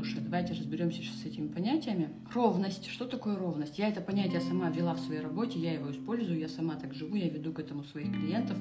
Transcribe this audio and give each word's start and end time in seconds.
равнодушие. 0.00 0.20
Давайте 0.22 0.54
разберемся 0.54 1.02
с 1.02 1.26
этими 1.26 1.48
понятиями. 1.48 2.10
Ровность. 2.32 2.88
Что 2.88 3.04
такое 3.04 3.36
ровность? 3.36 3.78
Я 3.78 3.88
это 3.88 4.00
понятие 4.00 4.40
сама 4.40 4.70
ввела 4.70 4.94
в 4.94 5.00
своей 5.00 5.20
работе, 5.20 5.58
я 5.58 5.74
его 5.74 5.90
использую, 5.90 6.38
я 6.38 6.48
сама 6.48 6.74
так 6.74 6.94
живу, 6.94 7.16
я 7.16 7.28
веду 7.28 7.52
к 7.52 7.60
этому 7.60 7.84
своих 7.84 8.10
клиентов, 8.12 8.56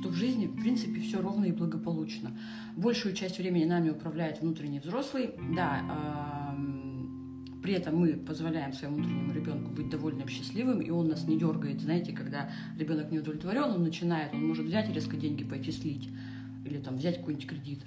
что 0.00 0.08
в 0.08 0.14
жизни, 0.14 0.46
в 0.46 0.60
принципе, 0.60 1.00
все 1.00 1.20
ровно 1.20 1.46
и 1.46 1.52
благополучно. 1.52 2.36
Большую 2.76 3.14
часть 3.14 3.38
времени 3.38 3.64
нами 3.64 3.90
управляет 3.90 4.40
внутренний 4.40 4.80
взрослый. 4.80 5.30
Да, 5.54 6.54
при 7.62 7.74
этом 7.74 7.96
мы 7.96 8.12
позволяем 8.12 8.74
своему 8.74 8.96
внутреннему 8.96 9.32
ребенку 9.32 9.70
быть 9.70 9.88
довольным, 9.88 10.28
счастливым, 10.28 10.80
и 10.80 10.90
он 10.90 11.08
нас 11.08 11.26
не 11.26 11.38
дергает. 11.38 11.80
Знаете, 11.80 12.12
когда 12.12 12.50
ребенок 12.78 13.10
не 13.10 13.20
удовлетворен, 13.20 13.64
он 13.64 13.82
начинает, 13.82 14.34
он 14.34 14.46
может 14.46 14.66
взять 14.66 14.94
резко 14.94 15.16
деньги 15.16 15.44
пойти 15.44 15.72
слить, 15.72 16.10
или 16.66 16.78
там 16.78 16.96
взять 16.96 17.18
какой-нибудь 17.18 17.46
кредит, 17.46 17.80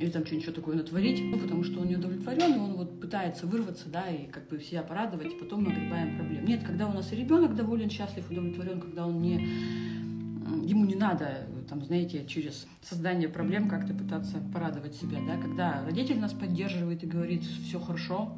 или 0.00 0.10
там 0.10 0.24
что-нибудь 0.24 0.54
такое 0.54 0.76
натворить, 0.76 1.22
ну, 1.22 1.38
потому 1.38 1.62
что 1.62 1.80
он 1.80 1.88
не 1.88 1.96
удовлетворен, 1.96 2.54
и 2.54 2.58
он 2.58 2.72
вот 2.72 3.00
пытается 3.00 3.46
вырваться, 3.46 3.88
да, 3.88 4.08
и 4.08 4.26
как 4.26 4.48
бы 4.48 4.58
себя 4.58 4.82
порадовать, 4.82 5.32
и 5.32 5.36
потом 5.36 5.64
мы 5.64 5.72
огребаем 5.72 6.16
проблем. 6.16 6.46
Нет, 6.46 6.62
когда 6.64 6.88
у 6.88 6.92
нас 6.92 7.12
и 7.12 7.16
ребенок 7.16 7.54
доволен, 7.54 7.90
счастлив, 7.90 8.30
удовлетворен, 8.30 8.80
когда 8.80 9.06
он 9.06 9.20
не 9.20 9.46
ему 10.66 10.84
не 10.84 10.96
надо, 10.96 11.46
там, 11.68 11.84
знаете, 11.84 12.24
через 12.26 12.66
создание 12.82 13.28
проблем 13.28 13.68
как-то 13.68 13.94
пытаться 13.94 14.38
порадовать 14.52 14.94
себя, 14.94 15.18
да, 15.26 15.36
когда 15.36 15.84
родитель 15.84 16.18
нас 16.18 16.32
поддерживает 16.32 17.04
и 17.04 17.06
говорит, 17.06 17.44
все 17.44 17.78
хорошо, 17.78 18.36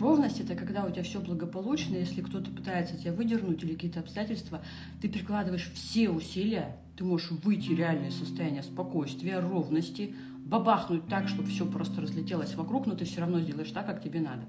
Ровность– 0.00 0.40
это 0.40 0.56
когда 0.56 0.84
у 0.84 0.90
тебя 0.90 1.04
все 1.04 1.20
благополучно, 1.20 1.94
если 1.94 2.22
кто-то 2.22 2.50
пытается 2.50 2.96
тебя 2.96 3.12
выдернуть 3.12 3.62
или 3.62 3.74
какие-то 3.74 4.00
обстоятельства, 4.00 4.60
ты 5.00 5.08
прикладываешь 5.08 5.70
все 5.74 6.10
усилия, 6.10 6.76
ты 7.02 7.08
можешь 7.08 7.32
выйти 7.32 7.70
в 7.70 7.78
реальное 7.78 8.12
состояние 8.12 8.62
спокойствия, 8.62 9.40
ровности, 9.40 10.14
бабахнуть 10.38 11.08
так, 11.08 11.26
чтобы 11.28 11.48
все 11.48 11.66
просто 11.66 12.00
разлетелось 12.00 12.54
вокруг, 12.54 12.86
но 12.86 12.94
ты 12.94 13.04
все 13.04 13.20
равно 13.20 13.40
сделаешь 13.40 13.72
так, 13.72 13.86
как 13.86 14.00
тебе 14.02 14.20
надо. 14.20 14.44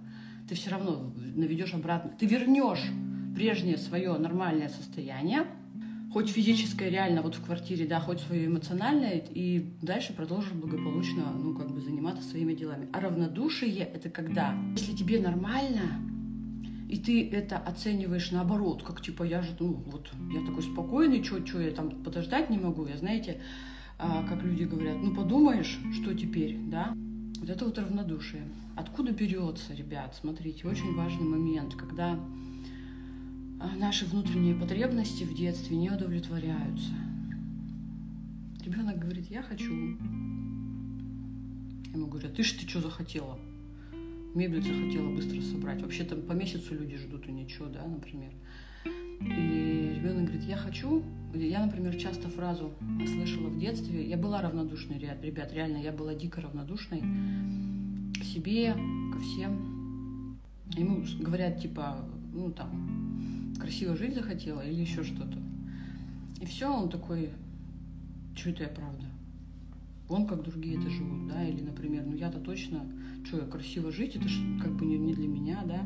Ты 0.47 0.53
все 0.53 0.69
равно 0.69 1.11
наведешь 1.35 1.73
обратно. 1.73 2.11
Ты 2.11 2.27
вернешь 2.27 2.83
прежнее 3.35 3.77
свое 3.77 4.13
нормальное 4.19 4.69
состояние, 4.69 5.47
хоть 6.11 6.29
физическое, 6.29 6.89
реально, 6.89 7.23
вот 7.23 7.33
в 7.33 7.43
квартире, 7.43 7.87
да, 7.87 7.99
хоть 7.99 8.19
свое 8.19 8.45
эмоциональное, 8.45 9.23
и 9.31 9.71
дальше 9.81 10.13
продолжишь 10.13 10.51
благополучно, 10.51 11.33
ну, 11.35 11.55
как 11.55 11.71
бы 11.71 11.81
заниматься 11.81 12.23
своими 12.23 12.53
делами. 12.53 12.87
А 12.93 12.99
равнодушие— 12.99 13.77
это 13.95 14.11
когда, 14.11 14.55
если 14.75 14.95
тебе 14.95 15.19
нормально, 15.19 16.12
и 16.93 16.97
ты 16.99 17.27
это 17.27 17.57
оцениваешь 17.57 18.29
наоборот, 18.29 18.83
как 18.83 19.01
типа 19.01 19.23
я 19.23 19.41
же, 19.41 19.55
ну, 19.59 19.83
вот, 19.87 20.11
я 20.31 20.45
такой 20.45 20.61
спокойный, 20.61 21.23
что, 21.23 21.59
я 21.59 21.71
там 21.71 21.89
подождать 21.89 22.51
не 22.51 22.59
могу, 22.59 22.85
я, 22.85 22.97
знаете, 22.97 23.41
а, 23.97 24.23
как 24.29 24.43
люди 24.43 24.65
говорят, 24.65 24.97
ну, 25.01 25.11
подумаешь, 25.15 25.79
что 25.91 26.13
теперь, 26.13 26.55
да, 26.67 26.93
вот 27.39 27.49
это 27.49 27.65
вот 27.65 27.79
равнодушие. 27.79 28.43
Откуда 28.75 29.11
берется, 29.11 29.73
ребят, 29.73 30.15
смотрите, 30.21 30.67
очень 30.67 30.93
важный 30.93 31.25
момент, 31.25 31.73
когда 31.73 32.19
а 33.59 33.75
наши 33.75 34.05
внутренние 34.05 34.53
потребности 34.53 35.23
в 35.23 35.33
детстве 35.33 35.75
не 35.75 35.89
удовлетворяются. 35.89 36.91
Ребенок 38.63 38.99
говорит, 38.99 39.31
я 39.31 39.41
хочу. 39.41 39.73
Ему 41.91 42.05
говорю, 42.05 42.27
«А 42.27 42.31
ты 42.31 42.43
ж 42.43 42.51
ты 42.51 42.69
что 42.69 42.81
захотела? 42.81 43.39
Мебель 44.35 44.61
захотела 44.61 45.09
быстро 45.09 45.41
собрать. 45.41 45.81
Вообще 45.81 46.03
там 46.03 46.21
по 46.21 46.33
месяцу 46.33 46.73
люди 46.73 46.97
ждут 46.97 47.27
и 47.27 47.31
ничего, 47.31 47.67
да, 47.67 47.85
например. 47.85 48.31
И 49.21 49.93
ребенок 49.95 50.25
говорит, 50.25 50.43
я 50.43 50.57
хочу. 50.57 51.03
Я, 51.33 51.65
например, 51.65 51.95
часто 51.95 52.29
фразу 52.29 52.71
слышала 53.05 53.47
в 53.47 53.59
детстве. 53.59 54.07
Я 54.07 54.17
была 54.17 54.41
равнодушной, 54.41 54.97
ребят, 54.97 55.53
реально, 55.53 55.77
я 55.77 55.91
была 55.91 56.13
дико 56.15 56.41
равнодушной 56.41 57.01
к 58.19 58.23
себе, 58.23 58.73
ко 58.73 59.19
всем. 59.19 60.39
Ему 60.75 61.03
говорят, 61.19 61.61
типа, 61.61 62.03
ну 62.33 62.51
там, 62.51 63.53
красиво 63.59 63.95
жить 63.95 64.15
захотела 64.15 64.61
или 64.61 64.81
еще 64.81 65.03
что-то. 65.03 65.37
И 66.41 66.45
все, 66.45 66.73
он 66.73 66.89
такой, 66.89 67.29
что 68.35 68.49
это 68.49 68.63
я 68.63 68.69
правда? 68.69 69.05
Он 70.13 70.27
как 70.27 70.43
другие 70.43 70.79
это 70.79 70.89
живут, 70.89 71.27
да, 71.27 71.43
или, 71.43 71.61
например, 71.61 72.03
ну 72.05 72.15
я-то 72.15 72.39
точно, 72.39 72.85
что 73.25 73.37
я 73.37 73.43
красиво 73.43 73.91
жить, 73.91 74.15
это 74.15 74.27
же 74.27 74.59
как 74.59 74.73
бы 74.75 74.85
не, 74.85 74.97
не 74.97 75.13
для 75.13 75.27
меня, 75.27 75.63
да. 75.65 75.81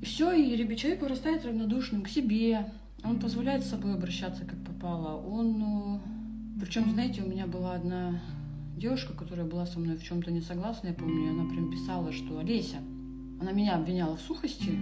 И 0.00 0.04
все, 0.04 0.32
и 0.32 0.76
человек 0.76 1.02
вырастает 1.02 1.44
равнодушным 1.44 2.02
к 2.02 2.08
себе, 2.08 2.72
он 3.02 3.18
позволяет 3.18 3.64
с 3.64 3.70
собой 3.70 3.94
обращаться 3.94 4.44
как 4.44 4.62
попало, 4.64 5.20
он, 5.20 5.58
ну, 5.58 6.00
причем, 6.60 6.90
знаете, 6.90 7.22
у 7.22 7.28
меня 7.28 7.46
была 7.46 7.74
одна 7.74 8.20
девушка, 8.76 9.14
которая 9.14 9.46
была 9.46 9.66
со 9.66 9.78
мной 9.78 9.96
в 9.96 10.04
чем-то 10.04 10.30
не 10.30 10.40
согласна, 10.40 10.88
я 10.88 10.94
помню, 10.94 11.30
она 11.30 11.48
прям 11.48 11.70
писала, 11.70 12.12
что 12.12 12.38
Олеся, 12.38 12.78
она 13.40 13.52
меня 13.52 13.76
обвиняла 13.76 14.16
в 14.16 14.20
сухости, 14.20 14.78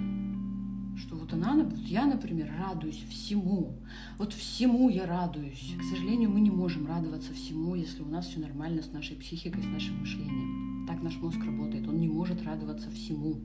вот 1.24 1.32
она, 1.32 1.54
вот 1.54 1.78
я, 1.86 2.04
например, 2.04 2.52
радуюсь 2.58 3.02
всему. 3.08 3.78
Вот 4.18 4.34
всему 4.34 4.90
я 4.90 5.06
радуюсь. 5.06 5.74
К 5.78 5.82
сожалению, 5.82 6.30
мы 6.30 6.40
не 6.40 6.50
можем 6.50 6.86
радоваться 6.86 7.32
всему, 7.32 7.74
если 7.74 8.02
у 8.02 8.08
нас 8.08 8.26
все 8.26 8.40
нормально 8.40 8.82
с 8.82 8.92
нашей 8.92 9.16
психикой, 9.16 9.62
с 9.62 9.66
нашим 9.66 10.00
мышлением. 10.00 10.86
Так 10.86 11.02
наш 11.02 11.16
мозг 11.16 11.38
работает. 11.42 11.88
Он 11.88 11.96
не 11.96 12.08
может 12.08 12.42
радоваться 12.42 12.90
всему 12.90 13.40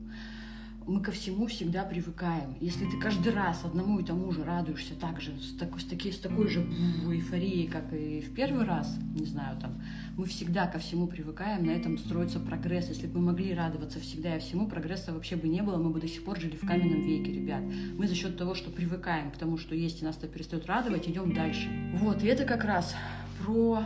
мы 0.86 1.00
ко 1.00 1.12
всему 1.12 1.46
всегда 1.46 1.84
привыкаем. 1.84 2.56
Если 2.60 2.84
ты 2.84 2.98
каждый 2.98 3.32
раз 3.32 3.64
одному 3.64 4.00
и 4.00 4.04
тому 4.04 4.32
же 4.32 4.44
радуешься 4.44 4.94
так 4.94 5.20
же, 5.20 5.32
с 5.40 5.56
такой, 5.56 5.80
с 5.80 5.84
такой, 5.84 6.12
с 6.12 6.18
такой 6.18 6.48
же 6.48 6.60
эйфорией, 6.60 7.68
как 7.68 7.92
и 7.92 8.20
в 8.20 8.34
первый 8.34 8.64
раз, 8.64 8.98
не 9.14 9.24
знаю, 9.24 9.58
там, 9.60 9.80
мы 10.16 10.26
всегда 10.26 10.66
ко 10.66 10.78
всему 10.78 11.06
привыкаем, 11.06 11.66
на 11.66 11.70
этом 11.70 11.98
строится 11.98 12.40
прогресс. 12.40 12.88
Если 12.88 13.06
бы 13.06 13.20
мы 13.20 13.26
могли 13.26 13.54
радоваться 13.54 14.00
всегда 14.00 14.36
и 14.36 14.40
всему, 14.40 14.66
прогресса 14.66 15.12
вообще 15.12 15.36
бы 15.36 15.48
не 15.48 15.62
было, 15.62 15.76
мы 15.76 15.90
бы 15.90 16.00
до 16.00 16.08
сих 16.08 16.24
пор 16.24 16.40
жили 16.40 16.56
в 16.56 16.66
каменном 16.66 17.02
веке, 17.02 17.32
ребят. 17.32 17.62
Мы 17.96 18.08
за 18.08 18.14
счет 18.14 18.36
того, 18.36 18.54
что 18.54 18.70
привыкаем 18.70 19.30
к 19.30 19.36
тому, 19.36 19.58
что 19.58 19.74
есть, 19.74 20.02
и 20.02 20.04
нас 20.04 20.16
это 20.16 20.28
перестает 20.28 20.66
радовать, 20.66 21.08
идем 21.08 21.34
дальше. 21.34 21.68
Вот, 21.94 22.22
и 22.22 22.26
это 22.26 22.44
как 22.44 22.64
раз 22.64 22.94
про 23.44 23.84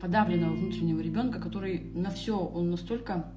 подавленного 0.00 0.54
внутреннего 0.54 1.00
ребенка, 1.00 1.40
который 1.40 1.90
на 1.94 2.10
все, 2.10 2.38
он 2.38 2.70
настолько 2.70 3.32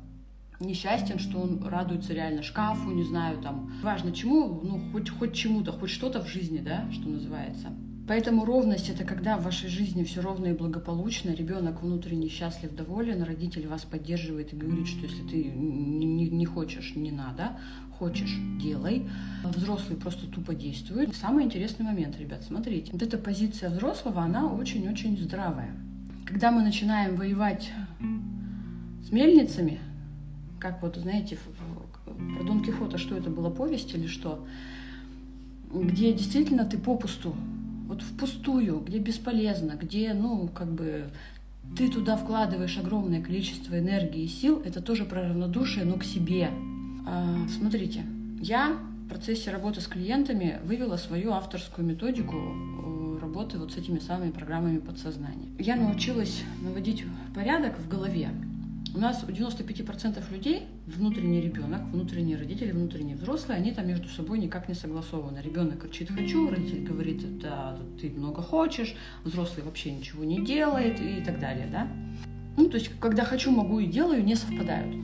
несчастен, 0.59 1.19
что 1.19 1.39
он 1.39 1.63
радуется 1.65 2.13
реально 2.13 2.43
шкафу, 2.43 2.91
не 2.91 3.03
знаю, 3.03 3.41
там, 3.41 3.71
важно 3.81 4.11
чему, 4.11 4.61
ну, 4.63 4.81
хоть, 4.91 5.09
хоть 5.09 5.33
чему-то, 5.33 5.71
хоть 5.71 5.89
что-то 5.89 6.21
в 6.23 6.27
жизни, 6.27 6.59
да, 6.59 6.85
что 6.91 7.07
называется. 7.07 7.69
Поэтому 8.09 8.43
ровность— 8.43 8.89
это 8.89 9.03
когда 9.03 9.37
в 9.37 9.43
вашей 9.43 9.69
жизни 9.69 10.03
все 10.03 10.21
ровно 10.21 10.47
и 10.47 10.53
благополучно, 10.53 11.29
ребенок 11.29 11.83
внутренне 11.83 12.27
счастлив, 12.27 12.73
доволен, 12.75 13.21
родитель 13.21 13.67
вас 13.67 13.83
поддерживает 13.83 14.51
и 14.51 14.55
говорит, 14.55 14.87
что 14.87 15.01
если 15.05 15.21
ты 15.27 15.43
не, 15.43 16.27
не, 16.27 16.45
хочешь, 16.45 16.95
не 16.95 17.11
надо, 17.11 17.59
хочешь— 17.99 18.35
делай. 18.59 19.07
Взрослый 19.43 19.95
просто 19.95 20.25
тупо 20.25 20.55
действует. 20.55 21.15
Самый 21.15 21.45
интересный 21.45 21.85
момент, 21.85 22.17
ребят, 22.17 22.43
смотрите. 22.43 22.91
Вот 22.93 23.03
эта 23.03 23.19
позиция 23.19 23.69
взрослого, 23.69 24.23
она 24.23 24.51
очень-очень 24.51 25.15
здравая. 25.19 25.75
Когда 26.25 26.51
мы 26.51 26.63
начинаем 26.63 27.15
воевать 27.15 27.71
с 29.03 29.11
мельницами, 29.11 29.79
как 30.59 30.81
вот, 30.81 30.97
знаете, 30.97 31.37
про 32.05 32.43
Дон 32.43 32.63
Кихота, 32.63 32.97
что 32.97 33.15
это 33.15 33.29
было, 33.29 33.49
повесть 33.49 33.93
или 33.93 34.07
что, 34.07 34.45
где 35.73 36.13
действительно 36.13 36.65
ты 36.65 36.77
попусту, 36.77 37.35
вот 37.87 38.01
впустую, 38.01 38.81
где 38.81 38.99
бесполезно, 38.99 39.71
где, 39.71 40.13
ну, 40.13 40.47
как 40.47 40.71
бы 40.71 41.09
ты 41.77 41.89
туда 41.89 42.17
вкладываешь 42.17 42.77
огромное 42.77 43.21
количество 43.21 43.77
энергии 43.77 44.23
и 44.23 44.27
сил, 44.27 44.61
это 44.63 44.81
тоже 44.81 45.05
про 45.05 45.27
равнодушие, 45.29 45.85
но 45.85 45.95
к 45.95 46.03
себе. 46.03 46.49
А, 47.07 47.37
смотрите, 47.57 48.03
я 48.41 48.77
в 49.05 49.09
процессе 49.09 49.51
работы 49.51 49.81
с 49.81 49.87
клиентами 49.87 50.59
вывела 50.63 50.97
свою 50.97 51.31
авторскую 51.31 51.87
методику 51.87 52.37
э, 52.37 53.19
работы 53.21 53.57
вот 53.57 53.71
с 53.71 53.77
этими 53.77 53.99
самыми 53.99 54.31
программами 54.31 54.77
подсознания. 54.77 55.47
Я 55.57 55.75
научилась 55.75 56.43
наводить 56.61 57.03
порядок 57.33 57.77
в 57.79 57.87
голове, 57.87 58.29
у 58.95 58.99
нас 58.99 59.23
у 59.23 59.31
95% 59.31 60.31
людей 60.31 60.67
внутренний 60.87 61.41
ребенок, 61.41 61.81
внутренний 61.91 62.35
родитель, 62.35 62.71
внутренний 62.71 63.15
взрослый, 63.15 63.57
они 63.57 63.71
там 63.71 63.87
между 63.87 64.09
собой 64.09 64.39
никак 64.39 64.67
не 64.67 64.73
согласованы. 64.73 65.39
Ребенок 65.39 65.81
кричит 65.81 66.09
«хочу», 66.09 66.49
родитель 66.49 66.83
говорит 66.83 67.39
«да, 67.39 67.77
ты 68.01 68.09
много 68.09 68.41
хочешь», 68.41 68.95
взрослый 69.23 69.63
вообще 69.63 69.91
ничего 69.91 70.23
не 70.23 70.43
делает 70.43 70.99
и 70.99 71.21
так 71.23 71.39
далее, 71.39 71.67
да. 71.71 71.87
Ну, 72.57 72.67
то 72.67 72.77
есть, 72.77 72.89
когда 72.99 73.23
«хочу», 73.25 73.51
«могу» 73.51 73.79
и 73.79 73.85
«делаю» 73.85 74.23
не 74.23 74.35
совпадают. 74.35 74.95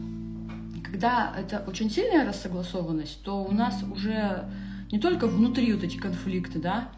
Когда 0.84 1.36
это 1.38 1.64
очень 1.68 1.90
сильная 1.92 2.26
рассогласованность, 2.26 3.22
то 3.24 3.44
у 3.44 3.52
нас 3.52 3.84
уже 3.84 4.50
не 4.92 5.00
только 5.00 5.28
внутри 5.28 5.74
вот 5.74 5.84
эти 5.84 5.98
конфликты, 5.98 6.60
да, 6.60 6.90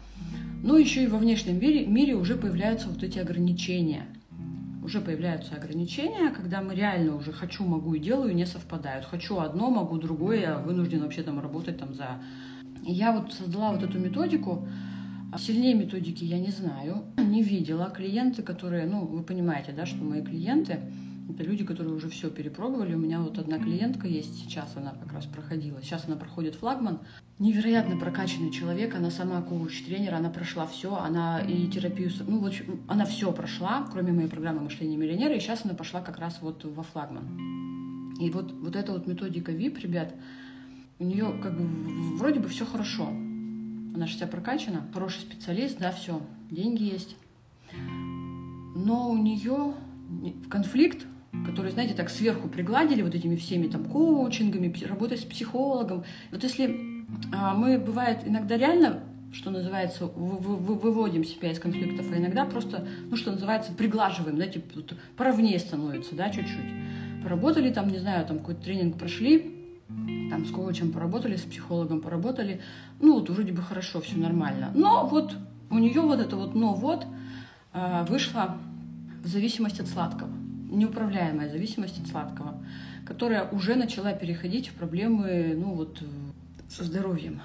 но 0.62 0.78
еще 0.78 1.04
и 1.04 1.06
во 1.06 1.18
внешнем 1.18 1.60
мире, 1.60 1.86
мире 1.86 2.14
уже 2.14 2.36
появляются 2.36 2.88
вот 2.88 3.02
эти 3.02 3.18
ограничения– 3.18 4.06
уже 4.88 5.02
появляются 5.02 5.54
ограничения, 5.54 6.30
когда 6.30 6.62
мы 6.62 6.74
реально 6.74 7.14
уже 7.14 7.30
хочу, 7.30 7.62
могу 7.64 7.92
и 7.94 8.00
делаю, 8.00 8.34
не 8.34 8.46
совпадают. 8.46 9.04
Хочу 9.04 9.38
одно, 9.38 9.70
могу 9.70 9.98
другое, 9.98 10.40
я 10.40 10.58
вынужден 10.58 11.02
вообще 11.02 11.22
там 11.22 11.38
работать 11.40 11.78
там 11.78 11.92
за... 11.92 12.22
И 12.86 12.92
я 12.92 13.12
вот 13.12 13.34
создала 13.34 13.72
вот 13.72 13.82
эту 13.82 13.98
методику, 13.98 14.66
Сильнее 15.36 15.74
методики 15.74 16.24
я 16.24 16.38
не 16.38 16.48
знаю, 16.48 17.04
не 17.18 17.42
видела. 17.42 17.92
Клиенты, 17.94 18.42
которые, 18.42 18.86
ну, 18.86 19.04
вы 19.04 19.22
понимаете, 19.22 19.72
да, 19.72 19.84
что 19.84 20.02
мои 20.02 20.22
клиенты, 20.22 20.80
Это 21.28 21.42
люди, 21.42 21.64
которые 21.64 21.94
уже 21.94 22.08
все 22.08 22.30
перепробовали. 22.30 22.94
У 22.94 22.98
меня 22.98 23.20
вот 23.20 23.38
одна 23.38 23.58
клиентка 23.58 24.06
есть, 24.08 24.34
сейчас 24.36 24.74
она 24.76 24.92
как 24.92 25.12
раз 25.12 25.26
проходила. 25.26 25.82
Сейчас 25.82 26.06
она 26.06 26.16
проходит 26.16 26.54
флагман. 26.54 27.00
Невероятно 27.38 27.98
прокачанный 27.98 28.50
человек, 28.50 28.94
она 28.94 29.10
сама 29.10 29.42
коуч-тренер, 29.42 30.14
она 30.14 30.30
прошла 30.30 30.66
все, 30.66 30.96
она 30.96 31.40
и 31.40 31.68
терапию, 31.68 32.10
ну, 32.26 32.40
вот 32.40 32.52
она 32.88 33.04
все 33.04 33.30
прошла, 33.32 33.86
кроме 33.92 34.12
моей 34.12 34.28
программы 34.28 34.62
мышления 34.62 34.96
миллионера, 34.96 35.34
и 35.34 35.40
сейчас 35.40 35.64
она 35.64 35.74
пошла 35.74 36.00
как 36.00 36.18
раз 36.18 36.38
вот 36.40 36.64
во 36.64 36.82
флагман. 36.82 38.16
И 38.18 38.30
вот, 38.30 38.50
вот 38.52 38.74
эта 38.74 38.92
вот 38.92 39.06
методика 39.06 39.52
VIP, 39.52 39.80
ребят, 39.80 40.14
у 40.98 41.04
нее 41.04 41.38
как 41.40 41.56
бы 41.56 41.64
вроде 42.16 42.40
бы 42.40 42.48
все 42.48 42.64
хорошо. 42.66 43.06
Она 43.06 44.06
же 44.06 44.16
вся 44.16 44.26
прокачана, 44.26 44.82
хороший 44.92 45.20
специалист, 45.20 45.78
да, 45.78 45.92
все, 45.92 46.20
деньги 46.50 46.82
есть. 46.82 47.16
Но 48.74 49.10
у 49.10 49.16
нее 49.16 49.74
конфликт, 50.48 51.06
который, 51.46 51.70
знаете, 51.70 51.94
так 51.94 52.10
сверху 52.10 52.48
пригладили 52.48 53.02
вот 53.02 53.14
этими 53.14 53.36
всеми 53.36 53.68
там 53.68 53.84
коучингами, 53.84 54.74
работать 54.84 55.20
с 55.20 55.24
психологом. 55.24 56.04
Вот 56.30 56.42
если 56.42 57.04
а, 57.32 57.54
мы, 57.54 57.78
бывает, 57.78 58.20
иногда 58.24 58.56
реально 58.56 59.00
что 59.30 59.50
называется, 59.50 60.06
выводим 60.06 61.22
себя 61.22 61.52
из 61.52 61.58
конфликтов, 61.58 62.06
а 62.10 62.16
иногда 62.16 62.46
просто, 62.46 62.86
ну, 63.10 63.16
что 63.16 63.30
называется, 63.30 63.72
приглаживаем, 63.72 64.36
знаете, 64.36 64.62
поровнее 65.16 65.58
становится, 65.58 66.14
да, 66.14 66.30
чуть-чуть. 66.30 67.22
Поработали 67.22 67.70
там, 67.70 67.88
не 67.88 67.98
знаю, 67.98 68.26
там 68.26 68.38
какой-то 68.38 68.62
тренинг 68.62 68.96
прошли, 68.96 69.54
там 70.30 70.46
с 70.46 70.50
коучем 70.50 70.92
поработали, 70.92 71.36
с 71.36 71.42
психологом 71.42 72.00
поработали, 72.00 72.60
ну 73.00 73.18
вот 73.18 73.30
вроде 73.30 73.52
бы 73.52 73.62
хорошо, 73.62 74.00
все 74.00 74.16
нормально. 74.16 74.70
Но 74.74 75.06
вот 75.06 75.34
у 75.70 75.78
нее 75.78 76.00
вот 76.00 76.20
это 76.20 76.36
вот 76.36 76.54
«но 76.54 76.74
вот» 76.74 77.06
а, 77.72 78.04
вышло 78.04 78.56
в 79.22 79.26
зависимость 79.26 79.80
от 79.80 79.88
сладкого, 79.88 80.30
неуправляемая 80.70 81.50
зависимость 81.50 82.00
от 82.00 82.08
сладкого, 82.08 82.62
которая 83.06 83.48
уже 83.50 83.74
начала 83.74 84.12
переходить 84.12 84.68
в 84.68 84.74
проблемы, 84.74 85.54
ну 85.56 85.74
вот, 85.74 86.02
со 86.68 86.84
здоровьем. 86.84 87.40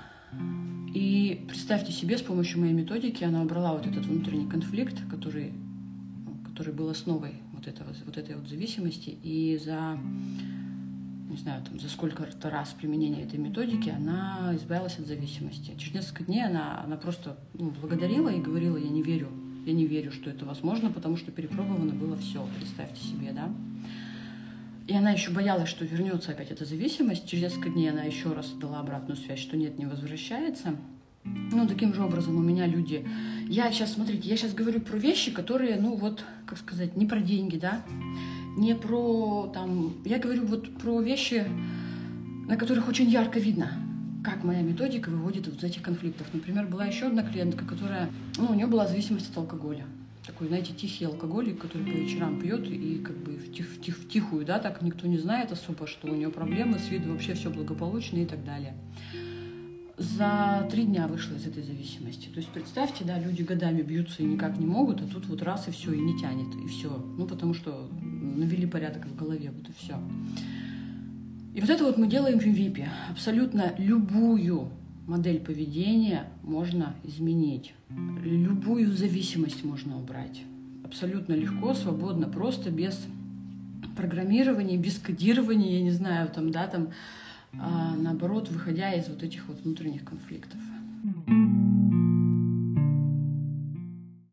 И 0.93 1.45
представьте 1.47 1.91
себе, 1.91 2.17
с 2.17 2.21
помощью 2.21 2.59
моей 2.59 2.73
методики 2.73 3.23
она 3.23 3.41
убрала 3.41 3.73
вот 3.73 3.87
этот 3.87 4.05
внутренний 4.05 4.47
конфликт, 4.47 4.97
который, 5.09 5.53
который 6.49 6.73
был 6.73 6.89
основой 6.89 7.35
вот, 7.51 7.67
этого, 7.67 7.89
вот 8.05 8.17
этой 8.17 8.35
вот 8.35 8.47
зависимости, 8.47 9.09
и 9.23 9.59
за 9.63 9.97
не 11.33 11.39
знаю, 11.39 11.63
там, 11.63 11.79
за 11.79 11.89
сколько-то 11.89 12.49
раз 12.51 12.75
применения 12.79 13.23
этой 13.23 13.39
методики 13.39 13.89
она 13.89 14.51
избавилась 14.55 14.99
от 14.99 15.07
зависимости. 15.07 15.73
Через 15.77 15.95
несколько 15.95 16.23
дней 16.25 16.45
она, 16.45 16.83
она 16.83 16.95
просто 16.95 17.37
ну, 17.55 17.71
благодарила 17.81 18.29
и 18.29 18.39
говорила, 18.39 18.77
я 18.77 18.89
не 18.89 19.01
верю, 19.01 19.29
я 19.65 19.73
не 19.73 19.85
верю, 19.85 20.11
что 20.11 20.29
это 20.29 20.45
возможно, 20.45 20.89
потому 20.89 21.17
что 21.17 21.31
перепробовано 21.31 21.93
было 21.93 22.17
все, 22.17 22.45
представьте 22.57 23.01
себе, 23.01 23.31
да. 23.31 23.51
И 24.87 24.93
она 24.93 25.11
еще 25.11 25.31
боялась, 25.31 25.69
что 25.69 25.85
вернется 25.85 26.31
опять 26.31 26.51
эта 26.51 26.65
зависимость. 26.65 27.25
Через 27.27 27.43
несколько 27.43 27.69
дней 27.69 27.89
она 27.89 28.03
еще 28.03 28.33
раз 28.33 28.51
дала 28.59 28.81
обратную 28.81 29.15
связь, 29.15 29.39
что 29.39 29.55
нет, 29.55 29.79
не 29.79 29.85
возвращается. 29.85 30.75
Ну, 31.23 31.65
таким 31.67 31.93
же 31.93 32.03
образом 32.03 32.35
у 32.35 32.41
меня 32.41 32.67
люди... 32.67 33.07
Я 33.47 33.71
сейчас, 33.71 33.93
смотрите, 33.93 34.27
я 34.27 34.35
сейчас 34.35 34.53
говорю 34.53 34.81
про 34.81 34.97
вещи, 34.97 35.31
которые, 35.31 35.79
ну 35.79 35.95
вот, 35.95 36.25
как 36.45 36.57
сказать, 36.57 36.97
не 36.97 37.05
про 37.05 37.21
деньги, 37.21 37.57
да, 37.57 37.81
не 38.57 38.75
про 38.75 39.49
там... 39.53 39.93
Я 40.03 40.19
говорю 40.19 40.45
вот 40.45 40.77
про 40.77 40.99
вещи, 41.01 41.45
на 42.47 42.57
которых 42.57 42.89
очень 42.89 43.09
ярко 43.09 43.39
видно, 43.39 43.71
как 44.23 44.43
моя 44.43 44.61
методика 44.61 45.09
выводит 45.09 45.47
из 45.47 45.63
этих 45.63 45.81
конфликтов. 45.81 46.27
Например, 46.33 46.65
была 46.65 46.85
еще 46.85 47.07
одна 47.07 47.23
клиентка, 47.23 47.65
которая... 47.65 48.09
Ну, 48.37 48.47
у 48.51 48.53
нее 48.53 48.67
была 48.67 48.87
зависимость 48.87 49.31
от 49.31 49.37
алкоголя. 49.37 49.85
Такой, 50.25 50.47
знаете, 50.47 50.73
тихий 50.73 51.05
алкоголик, 51.05 51.59
который 51.59 51.83
по 51.85 51.95
вечерам 51.95 52.39
пьет 52.39 52.65
и 52.67 52.99
как 52.99 53.17
бы 53.17 53.33
в, 53.33 53.53
тих, 53.53 53.67
в, 53.67 53.81
тих, 53.81 53.97
в 53.97 54.07
тихую, 54.07 54.45
да, 54.45 54.59
так 54.59 54.81
никто 54.81 55.05
не 55.05 55.17
знает 55.17 55.51
особо, 55.51 55.85
что 55.85 56.07
у 56.07 56.15
нее 56.15 56.29
проблемы, 56.29 56.79
с 56.79 56.89
виду 56.89 57.11
вообще 57.11 57.33
все 57.33 57.49
благополучно 57.49 58.17
и 58.17 58.25
так 58.25 58.43
далее 58.45 58.73
за 59.97 60.67
три 60.71 60.85
дня 60.85 61.07
вышла 61.07 61.35
из 61.35 61.45
этой 61.45 61.63
зависимости. 61.63 62.27
То 62.27 62.37
есть 62.37 62.49
представьте, 62.49 63.03
да, 63.05 63.19
люди 63.19 63.43
годами 63.43 63.81
бьются 63.81 64.23
и 64.23 64.25
никак 64.25 64.57
не 64.57 64.65
могут, 64.65 65.01
а 65.01 65.07
тут 65.07 65.25
вот 65.27 65.41
раз 65.41 65.67
и 65.67 65.71
все, 65.71 65.93
и 65.93 65.99
не 65.99 66.17
тянет, 66.19 66.53
и 66.55 66.67
все. 66.67 66.89
Ну, 67.17 67.27
потому 67.27 67.53
что 67.53 67.89
навели 68.01 68.65
порядок 68.65 69.05
в 69.05 69.15
голове, 69.15 69.51
вот 69.55 69.69
и 69.69 69.73
все. 69.73 69.95
И 71.53 71.61
вот 71.61 71.69
это 71.69 71.83
вот 71.83 71.97
мы 71.97 72.07
делаем 72.07 72.39
в 72.39 72.43
ВИПе. 72.43 72.89
Абсолютно 73.11 73.73
любую 73.77 74.69
модель 75.05 75.39
поведения 75.39 76.25
можно 76.41 76.95
изменить. 77.03 77.73
Любую 78.23 78.91
зависимость 78.91 79.63
можно 79.63 79.97
убрать. 79.97 80.41
Абсолютно 80.83 81.33
легко, 81.33 81.73
свободно, 81.73 82.27
просто 82.27 82.71
без 82.71 83.05
программирования, 83.95 84.77
без 84.77 84.97
кодирования, 84.97 85.77
я 85.77 85.83
не 85.83 85.91
знаю, 85.91 86.29
там, 86.29 86.51
да, 86.51 86.67
там, 86.67 86.89
а 87.53 87.95
наоборот, 87.95 88.49
выходя 88.49 88.91
из 88.93 89.07
вот 89.07 89.21
этих 89.21 89.47
вот 89.47 89.61
внутренних 89.63 90.03
конфликтов. 90.03 90.59